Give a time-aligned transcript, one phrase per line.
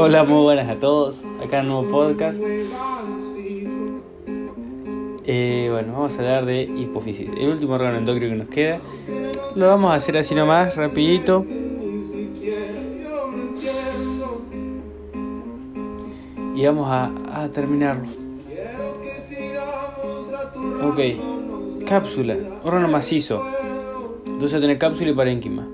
[0.00, 1.24] Hola, muy buenas a todos.
[1.44, 2.40] Acá en nuevo podcast.
[5.24, 8.80] Eh, bueno, vamos a hablar de hipófisis, el último órgano endocrino que nos queda.
[9.56, 11.44] Lo vamos a hacer así nomás, rapidito.
[16.54, 18.06] Y vamos a, a terminarlo.
[20.84, 23.42] Ok, cápsula, órgano macizo.
[24.28, 25.66] Entonces tener cápsula y parénquima.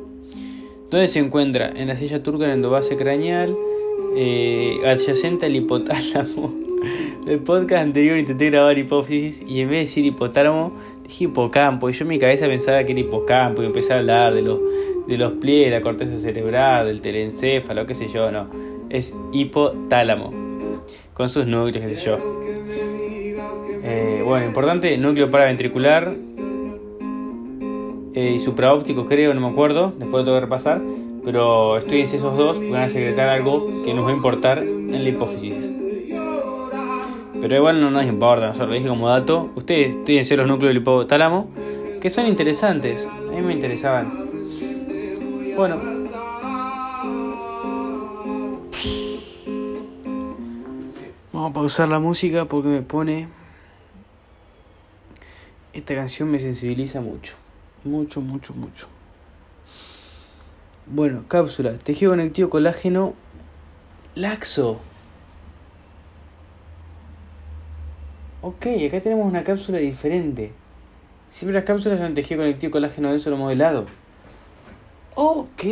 [0.91, 1.69] ¿Dónde se encuentra?
[1.69, 3.55] En la silla turca el endobase craneal,
[4.17, 6.55] eh, adyacente al hipotálamo.
[7.27, 10.73] El podcast anterior intenté grabar hipófisis y en vez de decir hipotálamo,
[11.05, 11.89] dije hipocampo.
[11.89, 14.59] Y yo en mi cabeza pensaba que era hipocampo y empecé a hablar de los,
[15.07, 18.49] de los de la corteza cerebral, del telencéfalo, qué sé yo, no.
[18.91, 20.33] Es hipotálamo,
[21.15, 22.19] con sus núcleos, qué sé yo.
[23.87, 26.15] Eh, bueno, importante, núcleo paraventricular
[28.15, 30.81] eh, y supraóptico creo, no me acuerdo, después lo tengo que repasar,
[31.25, 35.09] pero estudiense esos dos, van a secretar algo que nos va a importar en la
[35.09, 35.73] hipófisis.
[37.41, 39.51] Pero igual no nos importa, nosotros lo dije como dato.
[39.55, 41.51] Ustedes estudiense los núcleos del hipotálamo,
[42.01, 44.29] que son interesantes, a mí me interesaban.
[45.57, 45.81] Bueno.
[51.33, 53.29] Vamos a pausar la música porque me pone...
[55.73, 57.35] Esta canción me sensibiliza mucho.
[57.83, 58.94] Mucho, mucho, mucho.
[60.87, 61.79] Bueno, cápsula.
[61.79, 63.15] Tejido conectivo colágeno
[64.15, 64.81] laxo.
[68.43, 70.53] Ok, acá tenemos una cápsula diferente.
[71.29, 73.87] Siempre las cápsulas son tejido conectivo colágeno denso lo modelado.
[75.15, 75.65] Ok,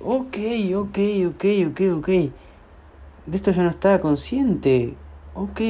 [0.00, 0.36] ok,
[0.74, 2.08] ok, ok, ok, ok.
[3.26, 4.94] De esto yo no estaba consciente.
[5.34, 5.60] Ok.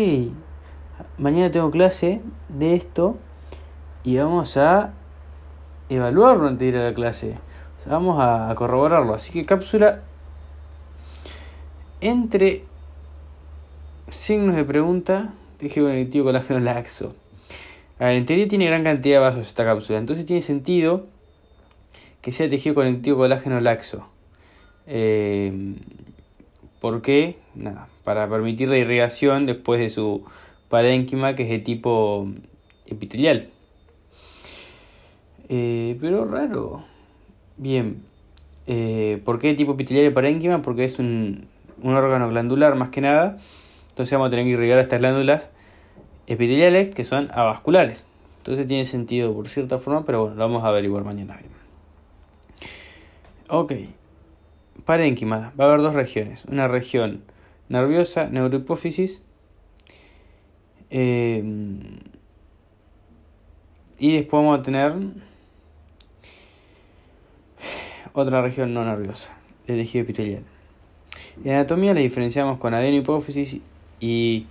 [1.18, 3.16] Mañana tengo clase de esto
[4.04, 4.92] y vamos a
[5.88, 7.36] evaluarlo antes de ir a la clase.
[7.86, 9.14] Vamos a corroborarlo.
[9.14, 10.02] Así que cápsula
[12.00, 12.64] entre
[14.10, 17.14] signos de pregunta, tejido conectivo colágeno laxo.
[17.98, 21.06] A ver, en teoría tiene gran cantidad de vasos esta cápsula, entonces tiene sentido
[22.22, 24.06] que sea tejido conectivo colágeno laxo.
[24.86, 25.76] Eh,
[26.80, 27.38] ¿Por qué?
[27.54, 30.24] Nada, para permitir la irrigación después de su
[30.70, 32.26] parénquima que es de tipo
[32.86, 33.50] epitelial.
[35.48, 36.89] Eh, pero raro.
[37.60, 38.02] Bien.
[38.66, 40.62] Eh, ¿Por qué tipo epitelial y parénquima?
[40.62, 41.46] Porque es un,
[41.82, 43.36] un, órgano glandular más que nada.
[43.90, 45.50] Entonces vamos a tener que irrigar estas glándulas
[46.26, 48.08] epiteliales que son avasculares.
[48.38, 51.38] Entonces tiene sentido por cierta forma, pero bueno, lo vamos a averiguar mañana.
[53.50, 53.74] Ok.
[54.86, 55.52] Parénquima.
[55.60, 56.46] Va a haber dos regiones.
[56.46, 57.20] Una región
[57.68, 59.22] nerviosa, neurohipófisis.
[60.88, 61.44] Eh,
[63.98, 64.94] y después vamos a tener
[68.12, 70.42] otra región no nerviosa, el tejido epitelial.
[71.44, 73.58] En anatomía las diferenciamos con adenohipófisis
[74.00, 74.46] y,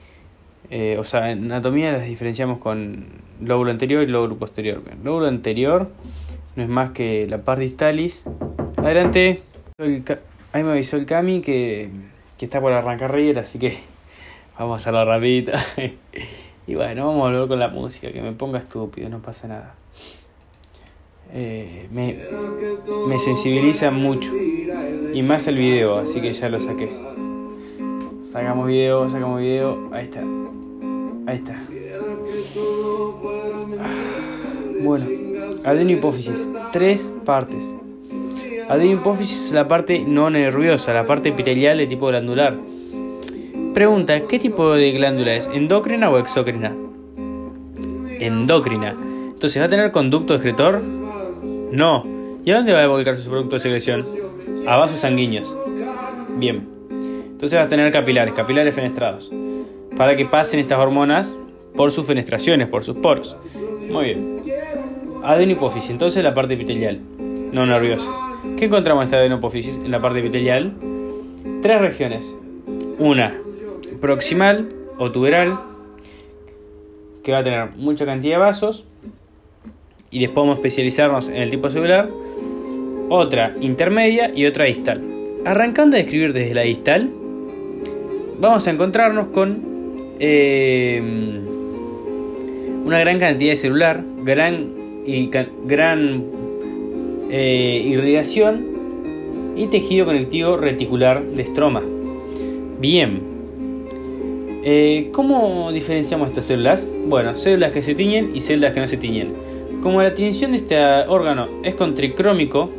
[0.69, 3.05] eh, o sea, en anatomía las diferenciamos con
[3.41, 4.81] lóbulo anterior y lóbulo posterior.
[5.03, 5.89] Lóbulo anterior
[6.55, 8.25] no es más que la parte distalis.
[8.77, 9.41] Adelante,
[10.51, 11.89] ahí me avisó el Cami que,
[12.37, 13.77] que está por arrancar reír, así que
[14.59, 15.51] vamos a hacerlo rapidito.
[16.67, 19.75] y bueno, vamos a volver con la música, que me ponga estúpido, no pasa nada.
[21.33, 22.17] Eh, me,
[23.07, 24.31] me sensibiliza mucho.
[25.13, 26.89] Y más el video, así que ya lo saqué.
[28.21, 29.89] Sacamos video, sacamos video.
[29.91, 30.21] Ahí está.
[31.25, 31.55] Ahí está.
[34.81, 35.05] Bueno,
[35.63, 36.49] adenohipófisis.
[36.71, 37.75] Tres partes.
[38.69, 42.55] Adenohipófisis es la parte no nerviosa, la parte epitelial de tipo glandular.
[43.73, 45.49] Pregunta, ¿qué tipo de glándula es?
[45.51, 46.75] ¿Endocrina o exócrina?
[48.19, 48.95] Endocrina.
[49.31, 50.81] Entonces, ¿va a tener conducto excretor?
[51.71, 52.05] No.
[52.45, 54.07] ¿Y a dónde va a volcarse su producto de secreción?
[54.67, 55.55] A vasos sanguíneos.
[56.37, 56.67] Bien.
[56.89, 59.31] Entonces vas a tener capilares, capilares fenestrados.
[59.95, 61.37] Para que pasen estas hormonas
[61.75, 63.35] por sus fenestraciones, por sus poros.
[63.89, 64.43] Muy bien.
[65.23, 66.99] Adenopófisis, entonces la parte epitelial,
[67.51, 68.09] no nerviosa.
[68.57, 69.77] ¿Qué encontramos en esta adenopófisis?
[69.77, 70.73] En la parte epitelial.
[71.61, 72.37] Tres regiones.
[72.97, 73.33] Una
[73.99, 75.59] proximal o tuberal,
[77.23, 78.85] que va a tener mucha cantidad de vasos
[80.11, 82.09] y después vamos a especializarnos en el tipo celular,
[83.09, 85.03] otra intermedia y otra distal.
[85.45, 87.09] Arrancando a describir desde la distal,
[88.39, 89.63] vamos a encontrarnos con
[90.19, 91.01] eh,
[92.85, 94.67] una gran cantidad de celular, gran,
[95.05, 95.29] y,
[95.65, 96.23] gran
[97.29, 101.81] eh, irrigación y tejido conectivo reticular de estroma.
[102.79, 103.21] Bien,
[104.63, 106.87] eh, ¿cómo diferenciamos estas células?
[107.07, 109.48] Bueno, células que se tiñen y células que no se tiñen.
[109.81, 110.77] Como la tinción de este
[111.07, 112.69] órgano es con tricrómico,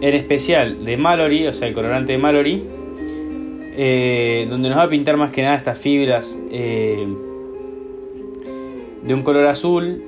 [0.00, 2.62] en especial de Mallory, o sea, el colorante de Mallory,
[3.76, 7.06] eh, donde nos va a pintar más que nada estas fibras eh,
[9.02, 10.00] de un color azul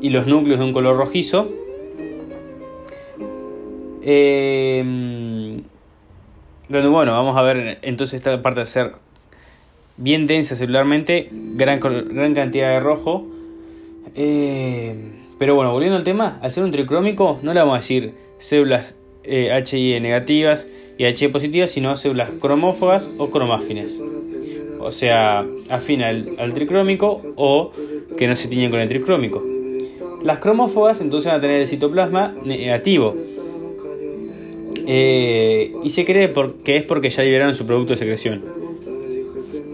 [0.00, 1.48] y los núcleos de un color rojizo.
[4.02, 5.60] Eh,
[6.68, 8.92] donde, bueno, vamos a ver entonces esta parte de ser
[9.96, 13.26] bien densa celularmente, gran, gran cantidad de rojo.
[14.14, 18.96] Pero bueno, volviendo al tema, al ser un tricrómico, no le vamos a decir células
[19.24, 20.68] eh, HIE negativas
[20.98, 24.00] y HIE positivas, sino células cromófogas o cromáfines.
[24.80, 27.72] O sea, afín al, tricrómico o
[28.18, 29.42] que no se tiñen con el tricrómico.
[30.22, 33.14] Las cromófogas entonces van a tener el citoplasma negativo.
[34.86, 38.44] Eh, y se cree que es porque ya liberaron su producto de secreción.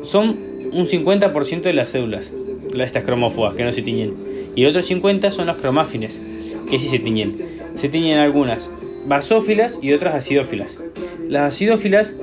[0.02, 0.28] Son
[0.72, 2.32] un 50% de las células,
[2.78, 4.14] estas cromófogas que no se tiñen.
[4.54, 6.20] Y el otro 50% son las cromáfines,
[6.68, 7.36] que sí se tiñen.
[7.74, 8.70] Se tiñen algunas
[9.06, 10.80] basófilas y otras acidófilas.
[11.28, 12.16] Las acidófilas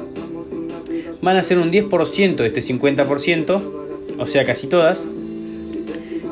[1.22, 3.62] van a ser un 10% de este 50%,
[4.18, 5.06] o sea, casi todas.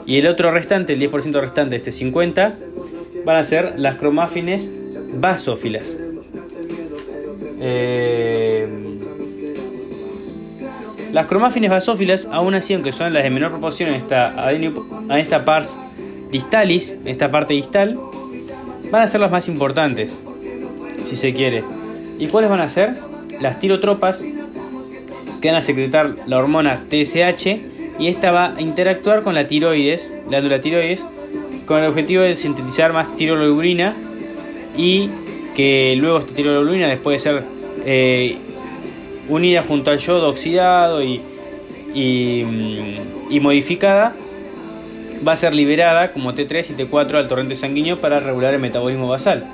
[0.06, 2.54] Y el otro restante, el 10% restante de este 50%,
[3.26, 4.72] van a ser las cromáfines
[5.14, 6.00] basófilas.
[7.60, 8.45] Eh,
[11.16, 15.46] las cromáfines basófilas, aún así, aunque son las de menor proporción en esta, en esta
[15.46, 15.80] pars
[16.30, 17.98] distalis, en esta parte distal,
[18.92, 20.22] van a ser las más importantes
[21.06, 21.64] si se quiere.
[22.20, 22.96] ¿Y cuáles van a ser?
[23.40, 24.26] Las tirotropas
[25.40, 27.48] que van a secretar la hormona TSH
[27.98, 31.06] y esta va a interactuar con la tiroides, la glándula tiroides,
[31.66, 33.94] con el objetivo de sintetizar más tirolobulina
[34.76, 35.10] y
[35.56, 37.44] que luego esta tirolobulina después de ser
[37.86, 38.38] eh,
[39.30, 41.22] unida junto al yodo oxidado y,
[41.94, 44.16] y, mm, modificada
[45.26, 49.08] va a ser liberada como T3 y T4 al torrente sanguíneo para regular el metabolismo
[49.08, 49.46] basal.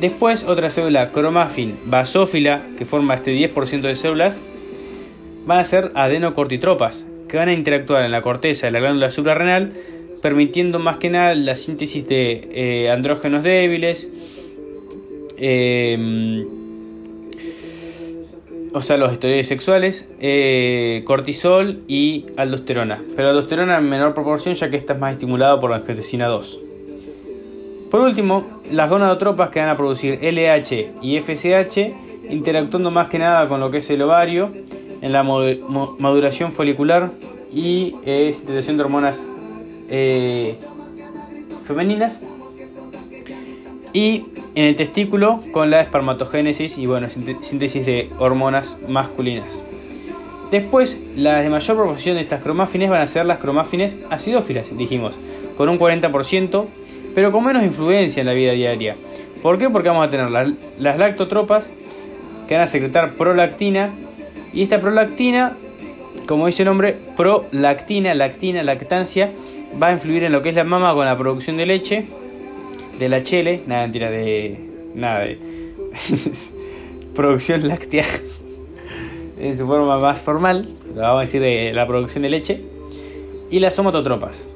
[0.00, 4.38] Después, otra célula cromafin basófila, que forma este 10% de células,
[5.46, 9.72] van a ser adenocortitropas, que van a interactuar en la corteza de la glándula suprarrenal,
[10.20, 14.10] permitiendo más que nada la síntesis de eh, andrógenos débiles,
[15.36, 16.44] eh,
[18.74, 23.00] o sea, los esteroides sexuales, eh, cortisol y aldosterona.
[23.14, 26.60] Pero aldosterona en menor proporción, ya que esta es más estimulada por la angiotensina 2.
[27.88, 31.94] Por último, las gonadotropas que van a producir LH y FSH,
[32.28, 34.50] interactuando más que nada con lo que es el ovario,
[35.00, 37.12] en la maduración folicular
[37.52, 39.28] y eh, de hormonas
[39.88, 40.58] eh,
[41.64, 42.24] femeninas.
[43.94, 49.64] Y en el testículo con la espermatogénesis y bueno, síntesis de hormonas masculinas.
[50.50, 55.14] Después, las de mayor proporción de estas cromáfines van a ser las cromáfines acidófilas, dijimos,
[55.56, 56.66] con un 40%
[57.14, 58.96] pero con menos influencia en la vida diaria.
[59.40, 59.70] ¿Por qué?
[59.70, 61.72] Porque vamos a tener las, lactotropas
[62.48, 63.94] que van a secretar prolactina
[64.52, 65.56] y esta prolactina,
[66.26, 69.30] como dice el nombre, prolactina, lactina, lactancia,
[69.80, 72.06] va a influir en lo que es la mama con la producción de leche,
[72.98, 74.58] de la chele, nada mentira de
[74.94, 75.38] nada de
[77.14, 78.04] producción láctea.
[79.38, 82.60] En su forma más formal, vamos a decir de la producción de leche,
[83.50, 84.48] y las somatotropas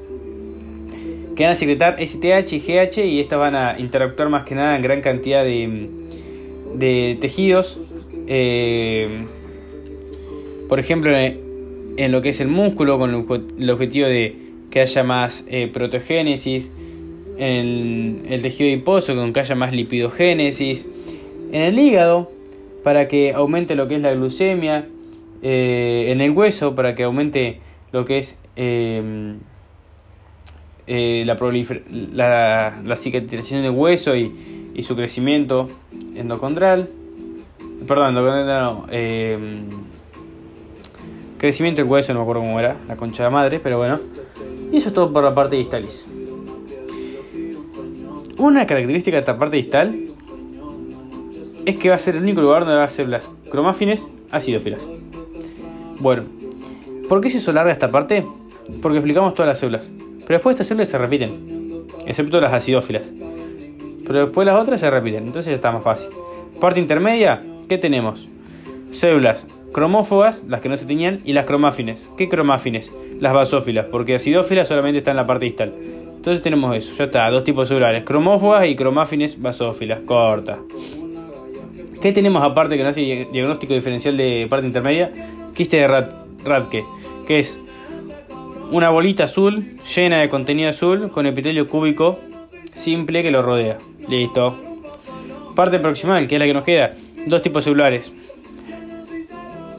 [1.39, 4.75] que van a secretar STH y GH y estas van a interactuar más que nada
[4.75, 7.79] en gran cantidad de, tejidos.
[8.27, 9.25] Eh,
[10.67, 13.25] por ejemplo, en lo que es el músculo, con
[13.57, 14.35] el objetivo de
[14.69, 16.73] que haya más eh, protogénesis,
[17.39, 20.87] en el tejido adiposo, con que haya más lipidogénesis,
[21.51, 22.29] en el hígado,
[22.83, 24.87] para que aumente lo que es la glucemia,
[25.41, 27.61] eh, en el hueso, para que aumente
[27.93, 29.37] lo que es eh,
[30.85, 35.69] la, la, cicatrización del hueso y, su crecimiento
[36.15, 36.89] endocondral.
[37.85, 38.83] Perdón, endocondral.
[38.89, 39.67] Em,
[41.37, 43.99] crecimiento del hueso, no me acuerdo cómo era, la concha de madre, pero bueno.
[44.71, 46.07] Y eso es todo por la parte distalis.
[48.39, 49.99] Una característica de esta parte distal
[51.65, 54.87] es que va a ser el único lugar donde va a ser las cromáfines acidófilas.
[55.99, 56.23] Bueno,
[57.09, 58.25] ¿por qué se hizo larga esta parte?
[58.81, 59.91] Porque explicamos todas las células.
[60.19, 63.13] Pero después estas células se repiten, excepto las acidófilas.
[64.07, 66.09] Pero después las otras se repiten, entonces ya está más fácil.
[66.61, 68.29] Parte intermedia, ¿qué tenemos?
[68.91, 72.09] Células cromófogas, las que no se tenían, y las cromáfines.
[72.17, 72.93] ¿Qué cromáfines?
[73.19, 75.73] Las basófilas, porque acidófilas solamente está en la parte distal.
[76.19, 80.59] Entonces tenemos eso, ya está, dos tipos celulares, cromófogas y cromáfines basófilas, corta.
[82.01, 85.13] ¿Qué tenemos aparte que no hace diagnóstico diferencial de parte intermedia?
[85.55, 85.87] Quiste de
[86.43, 86.83] Radke,
[87.25, 87.61] que es
[88.69, 92.19] una bolita azul llena de contenido azul con epitelio cúbico
[92.73, 93.77] simple que lo rodea.
[94.09, 94.57] Listo.
[95.55, 96.95] Parte proximal, que es la que nos queda.
[97.27, 98.13] Dos tipos celulares.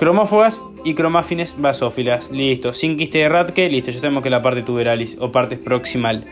[0.00, 2.30] Cromófogas y cromáfines basófilas.
[2.30, 2.72] Listo.
[2.72, 3.90] Sin quiste de Radke, listo.
[3.90, 6.24] Ya sabemos que la parte tuberalis o parte proximal.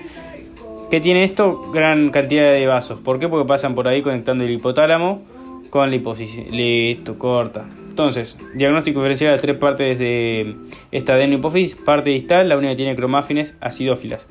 [0.90, 1.70] ¿Qué tiene esto?
[1.70, 2.98] Gran cantidad de vasos.
[3.00, 3.28] ¿Por qué?
[3.28, 5.22] Porque pasan por ahí conectando el hipotálamo
[5.68, 6.50] con la hipófisis.
[6.50, 7.66] Listo, corta.
[7.90, 10.56] Entonces, diagnóstico diferencial de tres partes de
[10.90, 11.74] esta adenohipófisis.
[11.76, 14.26] Parte distal, la única que tiene cromáfines acidófilas.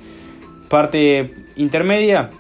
[0.68, 2.32] Parte intermedia,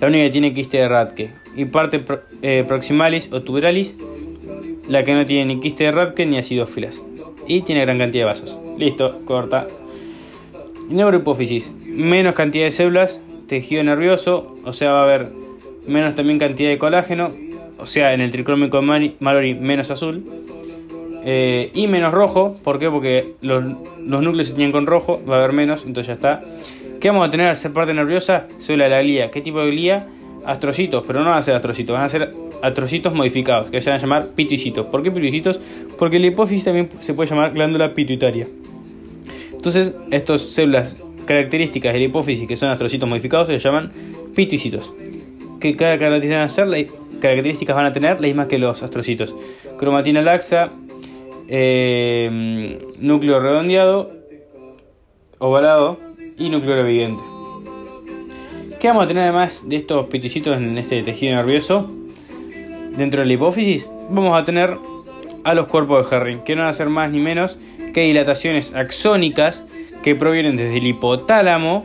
[0.00, 1.34] la única que tiene quiste de Radke.
[1.54, 2.02] Y parte
[2.40, 3.98] eh, proximalis o tuberalis,
[4.88, 7.04] la que no tiene ni quiste de Radke ni acidófilas.
[7.46, 8.58] Y tiene gran cantidad de vasos.
[8.76, 9.66] Listo, corta.
[10.88, 15.28] Neurohipófisis, menos cantidad de células, tejido nervioso, o sea, va a haber
[15.86, 17.30] menos también cantidad de colágeno,
[17.78, 20.24] o sea, en el tricrómico Mallory menos azul.
[21.28, 22.88] Eh, y menos rojo, ¿por qué?
[22.88, 23.64] Porque los,
[23.98, 26.44] núcleos se tienen con rojo, va a haber menos, entonces ya está.
[27.00, 28.46] ¿Qué vamos a tener al ser parte nerviosa?
[28.58, 29.30] Célula la glía.
[29.32, 30.06] ¿Qué tipo de glía?
[30.46, 33.98] Astrocitos, pero no van a ser astrocitos, van a ser astrocitos modificados, que se van
[33.98, 34.86] a llamar pituicitos.
[34.86, 35.60] ¿Por qué pituicitos?
[35.98, 38.46] Porque la hipófisis también se puede llamar glándula pituitaria.
[39.52, 43.92] Entonces, estas células características de la hipófisis, que son astrocitos modificados, se llaman
[44.34, 44.94] pituicitos.
[45.60, 48.12] ¿Qué características van a tener?
[48.12, 49.34] Las mismas que los astrocitos.
[49.78, 50.70] Cromatina laxa,
[51.48, 54.12] eh, núcleo redondeado,
[55.38, 55.98] ovalado
[56.38, 57.22] y núcleo evidente.
[58.86, 61.90] ¿Qué vamos a tener además de estos pituicitos en este tejido nervioso?
[62.96, 64.78] Dentro de la hipófisis vamos a tener
[65.42, 67.58] a los cuerpos de Herring, que no van a ser más ni menos
[67.92, 69.64] que dilataciones axónicas
[70.04, 71.84] que provienen desde el hipotálamo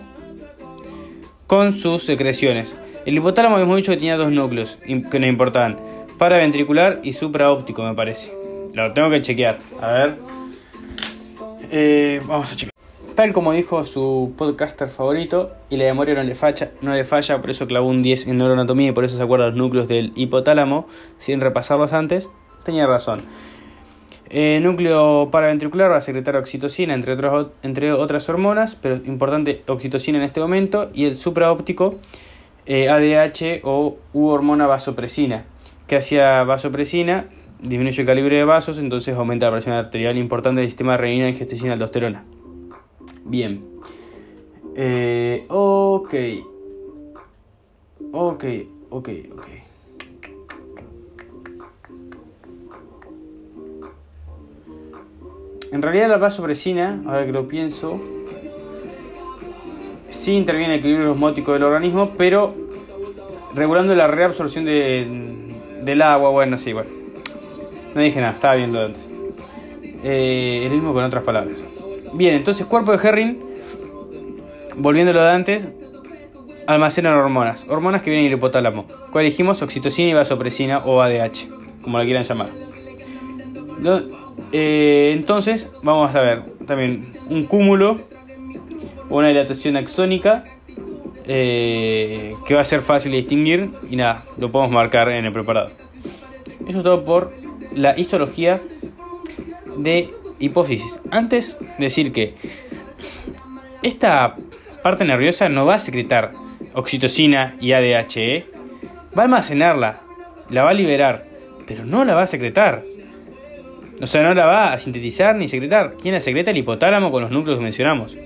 [1.47, 2.77] con sus secreciones.
[3.07, 5.79] El hipotálamo hemos dicho que tenía dos núcleos que nos importaban,
[6.19, 8.31] paraventricular y supraóptico me parece.
[8.75, 9.57] Lo tengo que chequear.
[9.81, 10.17] A ver.
[11.71, 12.70] Eh, vamos a chequear.
[13.15, 17.41] Tal como dijo su podcaster favorito, y la memoria no le falla, no le falla,
[17.41, 20.13] por eso clavó un 10 en neuroanatomía y por eso se acuerda los núcleos del
[20.15, 20.87] hipotálamo,
[21.17, 22.29] sin repasarlos antes,
[22.63, 23.19] tenía razón.
[24.29, 27.17] El núcleo paraventricular va a secretar oxitocina, entre,
[27.63, 31.95] entre otras hormonas, pero importante oxitocina en este momento, y el supraóptico,
[32.65, 35.43] eh, ADH o u hormona vasopresina,
[35.85, 37.25] que hacía vasopresina,
[37.61, 41.73] disminuye el calibre de vasos, entonces aumenta la presión arterial importante del sistema renina, angiotensina,
[41.73, 42.23] aldosterona.
[43.23, 43.63] Bien.
[44.75, 46.13] Eh, ok.
[48.11, 48.45] Ok,
[48.89, 49.47] ok, ok.
[55.71, 58.01] En realidad la vasopresina, ahora que lo pienso,
[60.09, 62.53] sí interviene en el equilibrio osmótico del organismo, pero
[63.55, 66.89] regulando la reabsorción del agua, bueno, sí, bueno.
[67.95, 69.09] No dije nada, estaba viendo antes.
[70.03, 71.63] Eh, el mismo con otras palabras.
[72.13, 73.39] Bien, entonces cuerpo de Herring,
[74.75, 75.69] volviéndolo de antes,
[76.67, 77.65] almacenan hormonas.
[77.69, 78.85] Hormonas que vienen del hipotálamo.
[79.11, 79.61] ¿Cuál dijimos?
[79.61, 81.47] Oxitocina y vasopresina o ADH,
[81.81, 82.49] como la quieran llamar.
[84.51, 88.01] Eh, entonces, vamos a ver también un cúmulo,
[89.09, 90.43] una dilatación axónica,
[91.25, 95.31] eh, que va a ser fácil de distinguir y nada, lo podemos marcar en el
[95.31, 95.71] preparado.
[96.67, 97.33] Eso es todo por
[97.73, 98.61] la histología
[99.77, 100.99] de hipófisis.
[101.09, 102.35] Antes decir que
[103.83, 104.35] esta
[104.83, 106.33] parte nerviosa no va a secretar
[106.73, 108.45] oxitocina y ADHE,
[109.17, 110.01] va a almacenarla,
[110.49, 111.25] la va a liberar,
[111.65, 112.83] pero no la va a secretar.
[114.01, 115.95] O sea, no la va a sintetizar ni secretar.
[116.01, 116.49] ¿Quién la secreta?
[116.51, 118.17] El hipotálamo con los núcleos que mencionamos.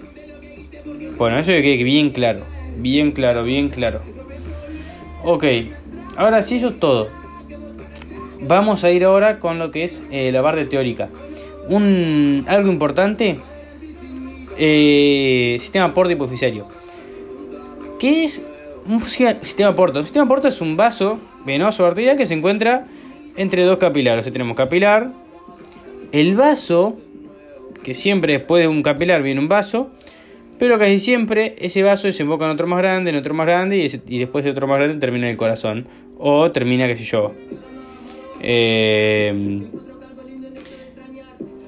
[1.17, 2.45] Bueno, eso que quede bien claro.
[2.77, 4.01] Bien claro, bien claro.
[5.24, 5.43] Ok,
[6.17, 7.10] ahora sí, eso es todo.
[8.41, 11.10] Vamos a ir ahora con lo que es eh, la parte teórica.
[11.69, 13.39] Un, algo importante,
[14.57, 16.67] eh, sistema porta hipoficiario.
[18.00, 18.45] ¿Qué es
[18.88, 20.00] un sistema porta?
[20.00, 22.86] Un sistema porta es un vaso venoso arterial que se encuentra
[23.36, 24.31] entre dos capilares.
[24.31, 25.12] tenemos capilar,
[26.12, 26.98] el vaso,
[27.84, 29.89] que siempre después de un capilar viene un vaso,
[30.57, 34.19] pero casi siempre ese vaso desemboca en otro más grande, en otro más grande, y,
[34.19, 35.88] después de otro más grande termina en el corazón.
[36.17, 37.34] O termina, qué sé yo.
[38.41, 39.63] Eh,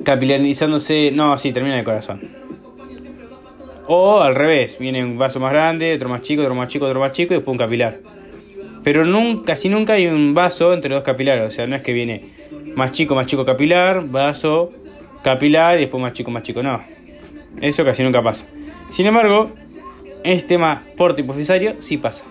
[0.03, 1.11] capilarizándose.
[1.11, 2.21] No, sí, termina en el corazón.
[3.87, 6.99] O al revés, viene un vaso más grande, otro más chico, otro más chico, otro
[6.99, 7.99] más chico y después un capilar.
[8.83, 9.03] Pero
[9.45, 12.29] casi nunca hay un vaso entre dos capilares, o sea, no es que viene
[12.75, 14.71] más chico, más chico capilar, vaso,
[15.23, 16.61] capilar y después más chico, más chico.
[16.61, 16.81] No,
[17.61, 18.47] eso casi nunca pasa.
[18.89, 19.51] Sin embargo,
[20.23, 22.25] este tema porte hipofisario sí pasa.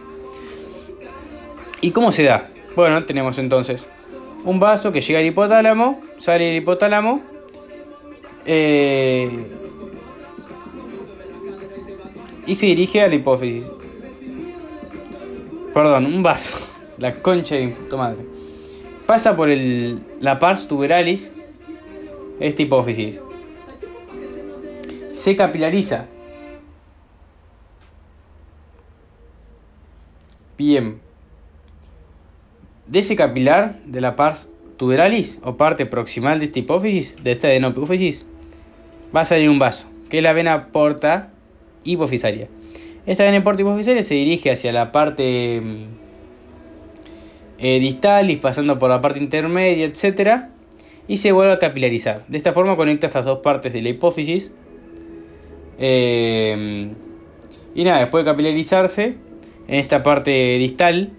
[1.80, 2.48] ¿Y cómo se da?
[2.74, 3.88] Bueno, tenemos entonces
[4.44, 7.22] un vaso que llega al hipotálamo, sale del hipotálamo,
[8.46, 9.28] eh,
[12.46, 13.70] y se dirige a la hipófisis.
[15.74, 16.56] Perdón, un vaso.
[16.98, 18.24] la concha de puta madre.
[19.06, 21.32] Pasa por el, la pars tuberalis,
[22.40, 23.22] esta hipófisis.
[25.12, 26.06] Se capilariza.
[30.58, 31.00] Bien.
[32.86, 37.48] De ese capilar de la pars tuberalis o parte proximal de esta hipófisis, de esta
[37.48, 38.26] adenopófisis,
[39.16, 41.30] va a salir un vaso, que es la vena porta
[41.84, 42.48] hipofisaria.
[43.06, 45.84] Esta vena porta hipofisaria se dirige hacia la parte mm,
[47.58, 50.42] eh, distal y pasando por la parte intermedia, etc.
[51.08, 52.26] Y se vuelve a capilarizar.
[52.28, 54.54] De esta forma conecta estas dos partes de la hipófisis.
[55.78, 56.90] Eh,
[57.74, 59.14] y nada, después de capilarizarse,
[59.68, 61.12] en esta parte distal,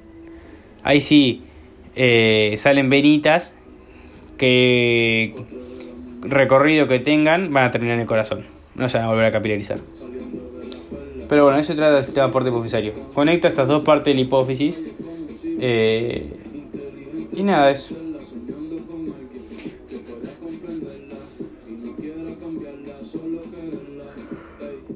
[0.83, 1.43] ahí sí
[1.95, 3.57] eh, salen venitas
[4.37, 5.33] que
[6.21, 8.45] recorrido que tengan van a terminar en el corazón.
[8.75, 9.79] No se van a volver a capilarizar.
[11.27, 12.93] Pero bueno, eso trata del sistema porte hipofisario.
[13.13, 14.83] Conecta estas dos partes de la hipófisis.
[15.59, 16.31] Eh,
[17.33, 17.95] y nada, eso.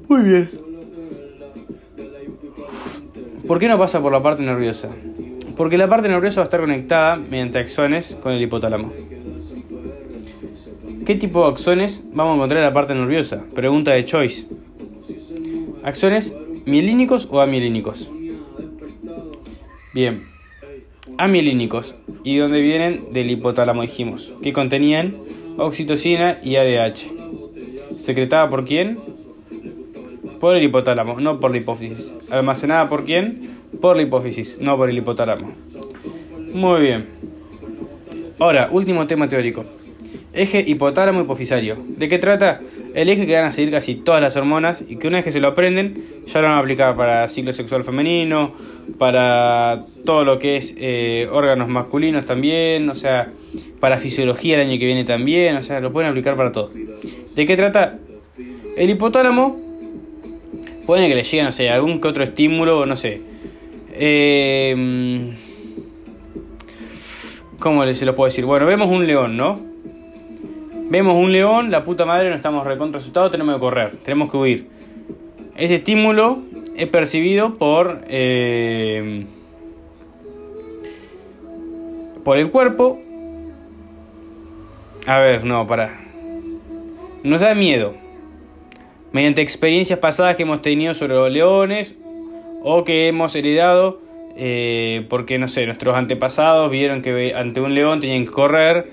[0.08, 0.50] Muy bien.
[3.46, 4.88] ¿Por qué no pasa por la parte nerviosa?
[5.56, 8.92] Porque la parte nerviosa va a estar conectada mediante axones con el hipotálamo.
[11.06, 13.44] ¿Qué tipo de axones vamos a encontrar en la parte nerviosa?
[13.54, 14.46] Pregunta de Choice.
[15.82, 18.10] ¿Axones mielínicos o amielínicos?
[19.94, 20.26] Bien.
[21.18, 21.94] Amielínicos.
[22.24, 23.12] ¿Y dónde vienen?
[23.12, 24.32] Del hipotálamo dijimos.
[24.42, 25.16] Que contenían
[25.58, 27.96] oxitocina y ADH.
[27.96, 28.98] ¿Secretada por quién?
[30.40, 32.14] Por el hipotálamo, no por la hipófisis.
[32.30, 33.58] ¿Almacenada por quién?
[33.80, 35.52] Por la hipófisis, no por el hipotálamo.
[36.52, 37.06] Muy bien.
[38.38, 39.64] Ahora, último tema teórico.
[40.34, 41.76] Eje hipotálamo hipofisario.
[41.86, 42.60] ¿De qué trata?
[42.94, 45.30] El eje que van a seguir casi todas las hormonas y que una vez que
[45.30, 48.54] se lo aprenden ya lo van a aplicar para ciclo sexual femenino,
[48.98, 53.30] para todo lo que es eh, órganos masculinos también, o sea,
[53.78, 56.70] para fisiología el año que viene también, o sea, lo pueden aplicar para todo.
[57.34, 57.98] ¿De qué trata?
[58.78, 59.60] El hipotálamo,
[60.86, 63.20] puede que le llegue, no sé, algún que otro estímulo, no sé.
[63.92, 65.34] Eh,
[67.58, 68.46] ¿Cómo se lo puedo decir?
[68.46, 69.71] Bueno, vemos un león, ¿no?
[70.92, 74.36] Vemos un león, la puta madre, no estamos recontra asustados, tenemos que correr, tenemos que
[74.36, 74.66] huir.
[75.56, 76.40] Ese estímulo
[76.76, 79.24] es percibido por, eh,
[82.22, 83.00] por el cuerpo.
[85.06, 85.98] A ver, no, para.
[87.22, 87.94] Nos da miedo.
[89.12, 91.94] Mediante experiencias pasadas que hemos tenido sobre los leones
[92.62, 93.98] o que hemos heredado
[94.36, 98.90] eh, porque, no sé, nuestros antepasados vieron que ante un león tenían que correr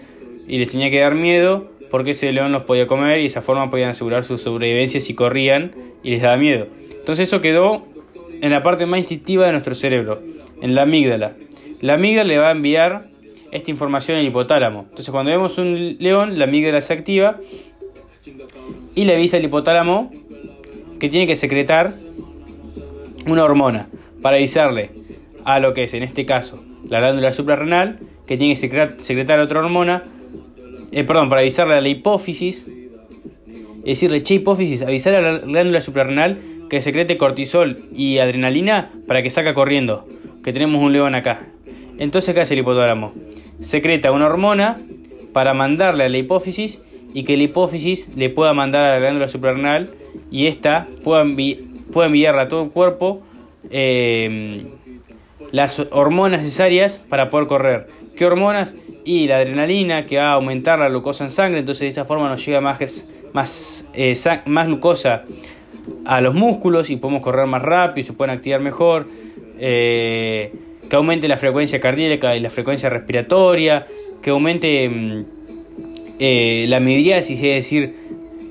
[0.47, 3.41] y les tenía que dar miedo porque ese león los podía comer y de esa
[3.41, 5.71] forma podían asegurar su sobrevivencia si corrían
[6.03, 6.67] y les daba miedo.
[6.91, 7.87] Entonces eso quedó
[8.41, 10.21] en la parte más instintiva de nuestro cerebro,
[10.61, 11.35] en la amígdala.
[11.81, 13.09] La amígdala le va a enviar
[13.51, 14.81] esta información al hipotálamo.
[14.89, 17.39] Entonces cuando vemos un león, la amígdala se activa
[18.95, 20.11] y le avisa al hipotálamo
[20.99, 21.93] que tiene que secretar
[23.25, 23.87] una hormona
[24.21, 24.91] para avisarle
[25.45, 29.59] a lo que es, en este caso, la glándula suprarrenal, que tiene que secretar otra
[29.59, 30.03] hormona
[30.91, 32.69] eh, perdón, para avisarle a la hipófisis,
[33.83, 39.29] decirle, che, hipófisis, avisar a la glándula suprarrenal que secrete cortisol y adrenalina para que
[39.29, 40.07] saca corriendo,
[40.43, 41.47] que tenemos un león acá.
[41.97, 43.13] Entonces, ¿qué hace el hipotálamo?
[43.59, 44.79] Secreta una hormona
[45.33, 46.81] para mandarle a la hipófisis
[47.13, 49.93] y que la hipófisis le pueda mandar a la glándula suprarrenal
[50.31, 53.21] y ésta pueda, enviarle a todo el cuerpo
[53.71, 54.65] eh,
[55.51, 57.87] las hormonas necesarias para poder correr.
[58.15, 58.75] ¿Qué hormonas?
[59.11, 62.29] Y la adrenalina que va a aumentar la glucosa en sangre, entonces de esa forma
[62.29, 64.13] nos llega más, más, eh,
[64.45, 65.23] más glucosa
[66.05, 69.07] a los músculos y podemos correr más rápido, se pueden activar mejor.
[69.57, 70.53] Eh,
[70.87, 73.87] que aumente la frecuencia cardíaca y la frecuencia respiratoria,
[74.21, 75.25] que aumente mm,
[76.19, 77.95] eh, la midriasis, es decir,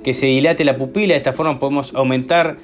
[0.02, 2.56] que se dilate la pupila, de esta forma podemos aumentar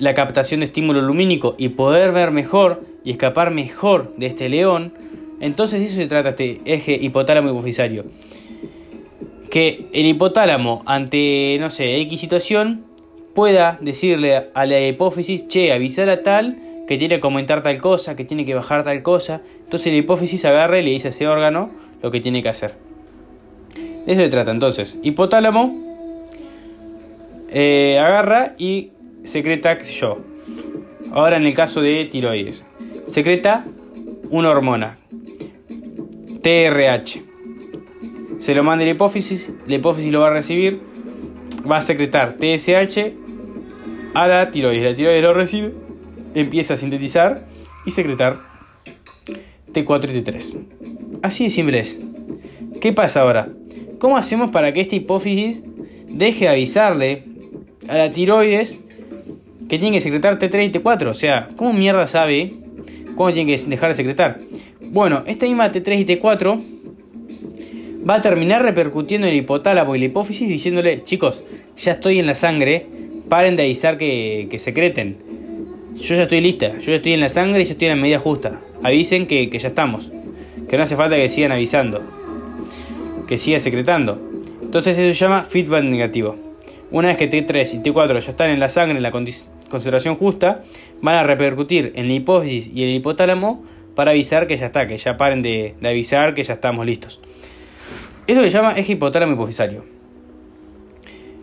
[0.00, 4.92] la captación de estímulo lumínico y poder ver mejor y escapar mejor de este león.
[5.40, 8.04] Entonces eso se trata este eje hipotálamo hipofisario.
[9.50, 12.84] Que el hipotálamo ante, no sé, X situación,
[13.34, 16.56] pueda decirle a la hipófisis, che, avisar a tal
[16.88, 19.42] que tiene que aumentar tal cosa, que tiene que bajar tal cosa.
[19.62, 21.70] Entonces la hipófisis agarra y le dice a ese órgano
[22.02, 22.74] lo que tiene que hacer.
[24.06, 24.50] De eso se trata.
[24.50, 25.88] Entonces, hipotálamo
[27.50, 30.18] eh, agarra y secreta, qué sé yo.
[31.12, 32.64] Ahora en el caso de tiroides,
[33.06, 33.64] secreta
[34.30, 34.97] una hormona,
[36.48, 37.22] TRH.
[38.38, 40.80] Se lo manda la hipófisis, la hipófisis lo va a recibir,
[41.70, 43.12] va a secretar TSH
[44.14, 44.82] a la tiroides.
[44.82, 45.74] La tiroides lo recibe,
[46.34, 47.44] empieza a sintetizar
[47.84, 48.40] y secretar
[49.74, 50.58] T4 y T3.
[51.20, 52.00] Así de simple es.
[52.80, 53.50] ¿Qué pasa ahora?
[53.98, 55.62] ¿Cómo hacemos para que esta hipófisis
[56.08, 57.24] deje de avisarle
[57.88, 58.78] a la tiroides
[59.68, 61.08] que tiene que secretar T3 y T4?
[61.08, 62.54] O sea, ¿cómo mierda sabe
[63.16, 64.40] cuándo tiene que dejar de secretar?
[64.90, 66.62] Bueno, esta misma T3 y T4
[68.08, 71.44] va a terminar repercutiendo en el hipotálamo y la hipófisis diciéndole, chicos,
[71.76, 72.86] ya estoy en la sangre,
[73.28, 75.18] paren de avisar que, secreten.
[75.96, 78.00] Yo ya estoy lista, yo ya estoy en la sangre y ya estoy en la
[78.00, 78.60] medida justa.
[78.82, 80.10] Avisen que, que ya estamos,
[80.68, 82.02] que no hace falta que sigan avisando,
[83.26, 84.18] que siga secretando.
[84.62, 86.36] Entonces eso se llama feedback negativo.
[86.90, 90.62] Una vez que T3 y T4 ya están en la sangre en la concentración justa,
[91.02, 93.62] van a repercutir en la hipófisis y en el hipotálamo
[93.98, 97.20] para avisar que ya está, que ya paren de, de avisar que ya estamos listos.
[98.28, 99.84] Eso se llama eje hipotálamo hipofisario.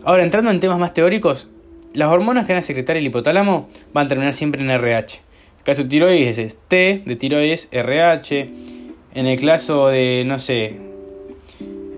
[0.04, 1.48] Ahora, entrando en temas más teóricos,
[1.92, 5.20] las hormonas que van a secretar el hipotálamo van a terminar siempre en RH.
[5.58, 8.48] El caso de tiroides es T, de tiroides RH.
[9.14, 10.78] En el caso de, no sé,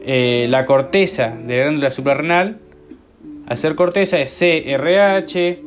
[0.05, 2.59] eh, la corteza de la glándula suprarrenal,
[3.47, 5.61] hacer corteza es CRH.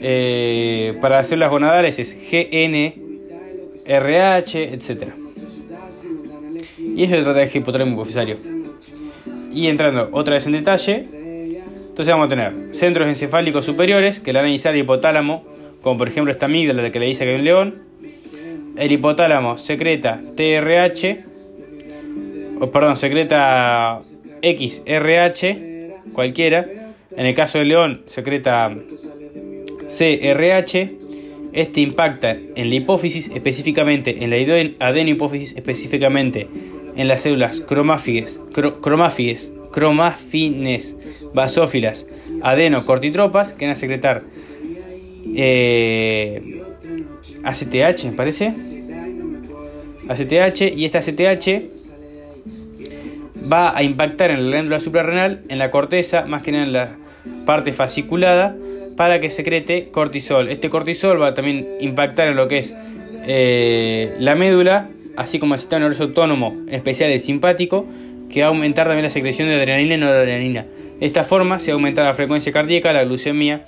[0.00, 2.14] Eh, para hacer las gonadales es
[3.86, 5.12] GNRH, etc.
[6.78, 8.04] Y eso se trata de eje hipotálamo.
[9.52, 11.06] Y entrando otra vez en detalle,
[11.88, 15.44] entonces vamos a tener centros encefálicos superiores que le van a iniciar el hipotálamo,
[15.82, 17.82] como por ejemplo esta amígdala que le dice que hay un león.
[18.76, 21.24] El hipotálamo secreta TRH,
[22.60, 24.00] o perdón, secreta
[24.42, 26.66] XRH, cualquiera.
[27.14, 28.74] En el caso del león, secreta
[29.86, 31.01] CRH.
[31.52, 36.48] Este impacta en la hipófisis, específicamente en la adenohipófisis, específicamente
[36.96, 38.40] en las células cromáfiges,
[38.80, 40.96] cromáfiges, cromafines,
[41.34, 42.06] basófilas,
[42.42, 44.22] adenocortitropas, que van a secretar
[45.34, 46.62] eh,
[47.44, 48.54] ACTH, me parece.
[50.08, 51.82] ACTH, y esta ACTH
[53.50, 56.96] va a impactar en la glándula suprarrenal, en la corteza, más que en la
[57.46, 58.56] parte fasciculada,
[58.96, 60.48] para que secrete cortisol.
[60.48, 62.74] Este cortisol va a también impactar en lo que es
[63.26, 67.86] eh, la médula así como el sistema nervioso autónomo especial y simpático,
[68.30, 70.66] que va a aumentar también la secreción de adrenalina y noradrenalina.
[70.98, 73.66] De esta forma se aumenta la frecuencia cardíaca, la glucemia,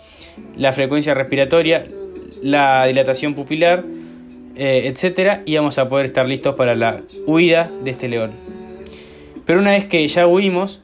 [0.57, 1.87] la frecuencia respiratoria,
[2.43, 3.85] la dilatación pupilar,
[4.57, 8.33] eh, etcétera, y vamos a poder estar listos para la huida de este león.
[9.45, 10.83] Pero una vez que ya huimos,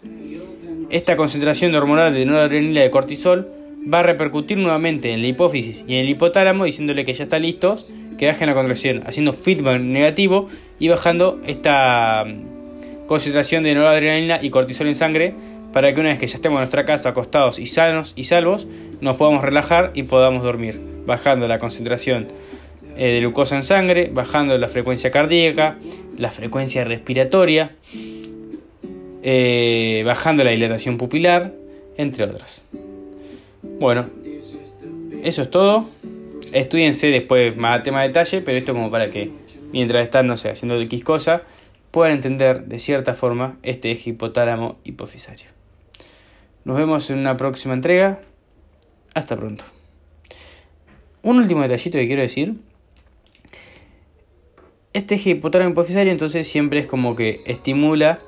[0.90, 3.48] esta concentración de hormonal de noradrenalina y de cortisol
[3.92, 7.42] va a repercutir nuevamente en la hipófisis y en el hipotálamo diciéndole que ya están
[7.42, 7.86] listos
[8.18, 14.50] que bajen la contracción, haciendo feedback negativo y bajando esta mm, concentración de noradrenalina y
[14.50, 15.34] cortisol en sangre
[15.72, 18.66] para que una vez que ya estemos en nuestra casa acostados y sanos y salvos,
[19.00, 22.28] nos podamos relajar y podamos dormir, bajando la concentración
[22.96, 25.78] eh, de glucosa en sangre, bajando la frecuencia cardíaca,
[26.18, 27.76] la frecuencia respiratoria,
[29.22, 31.52] eh, bajando la dilatación pupilar,
[31.96, 32.66] entre otras.
[33.62, 34.08] Bueno,
[35.22, 35.88] eso es todo.
[36.52, 39.30] Estudiense después más tema de detalle, pero esto como para que
[39.72, 41.42] mientras están, no sé, haciendo X cosa,
[41.90, 45.46] puedan entender de cierta forma este eje hipotálamo hipofisario.
[46.64, 48.20] Nos vemos en una próxima entrega.
[49.14, 49.64] Hasta pronto.
[51.22, 52.54] Un último detallito que quiero decir.
[54.92, 58.18] Este eje hipotálamo hipofisario entonces siempre es como que estimula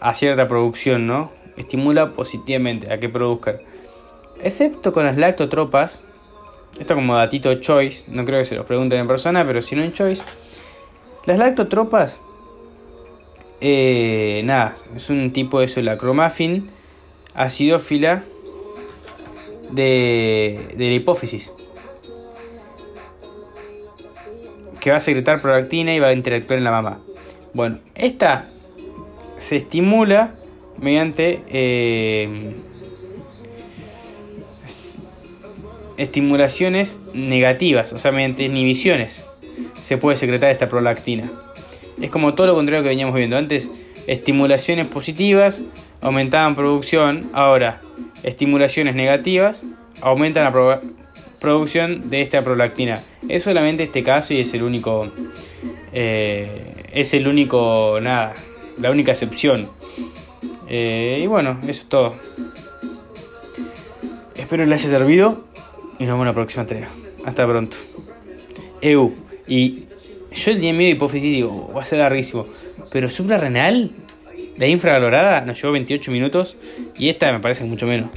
[0.00, 1.30] a cierta producción, ¿no?
[1.56, 3.60] Estimula positivamente a que produzcan.
[4.42, 6.04] Excepto con las lactotropas,
[6.78, 9.84] esto como datito choice, no creo que se los pregunten en persona, pero si no
[9.84, 10.22] en choice.
[11.26, 12.20] Las lactotropas,
[13.60, 16.70] eh, nada, es un tipo de solacromafin
[17.34, 18.24] acidófila
[19.70, 21.52] de, de la hipófisis.
[24.80, 26.98] Que va a secretar prolactina y va a interactuar en la mamá.
[27.54, 28.48] Bueno, esta
[29.36, 30.34] se estimula
[30.78, 32.56] mediante eh,
[35.96, 39.24] estimulaciones negativas, o sea, mediante inhibiciones,
[39.80, 41.30] se puede secretar esta prolactina.
[42.00, 43.36] Es como todo lo contrario que veníamos viendo.
[43.36, 43.70] Antes,
[44.06, 45.62] estimulaciones positivas
[46.00, 47.80] aumentaban producción, ahora,
[48.22, 49.64] estimulaciones negativas
[50.00, 50.80] aumentan la
[51.38, 53.04] producción de esta prolactina.
[53.28, 55.12] Es solamente este caso y es el único,
[55.92, 58.34] eh, es el único, nada,
[58.78, 59.70] la única excepción.
[60.68, 62.16] Eh, y bueno, eso es todo.
[64.34, 65.44] Espero les haya servido
[66.02, 66.88] y nos vemos en la próxima entrega.
[67.24, 67.76] Hasta pronto.
[68.80, 69.12] EU.
[69.46, 69.84] Y
[70.32, 72.46] yo el día de hipófisis digo, va a ser larguísimo.
[72.90, 73.92] Pero suprarrenal,
[74.56, 76.56] la infravalorada, nos llevó 28 minutos.
[76.98, 78.10] Y esta me parece mucho menos.